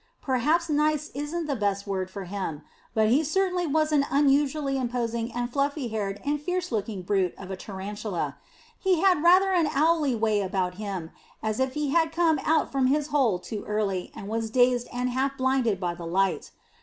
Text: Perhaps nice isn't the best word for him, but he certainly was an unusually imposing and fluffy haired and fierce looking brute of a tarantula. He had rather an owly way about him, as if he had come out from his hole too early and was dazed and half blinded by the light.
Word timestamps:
Perhaps 0.23 0.67
nice 0.67 1.11
isn't 1.13 1.45
the 1.45 1.55
best 1.55 1.85
word 1.85 2.09
for 2.09 2.23
him, 2.23 2.63
but 2.95 3.09
he 3.09 3.23
certainly 3.23 3.67
was 3.67 3.91
an 3.91 4.03
unusually 4.09 4.75
imposing 4.75 5.31
and 5.31 5.53
fluffy 5.53 5.89
haired 5.89 6.19
and 6.25 6.41
fierce 6.41 6.71
looking 6.71 7.03
brute 7.03 7.35
of 7.37 7.51
a 7.51 7.55
tarantula. 7.55 8.35
He 8.79 9.01
had 9.01 9.21
rather 9.21 9.51
an 9.51 9.67
owly 9.75 10.15
way 10.15 10.41
about 10.41 10.73
him, 10.81 11.11
as 11.43 11.59
if 11.59 11.73
he 11.75 11.89
had 11.91 12.11
come 12.11 12.39
out 12.43 12.71
from 12.71 12.87
his 12.87 13.09
hole 13.09 13.37
too 13.37 13.63
early 13.65 14.11
and 14.15 14.27
was 14.27 14.49
dazed 14.49 14.87
and 14.91 15.07
half 15.11 15.37
blinded 15.37 15.79
by 15.79 15.93
the 15.93 16.07
light. 16.07 16.49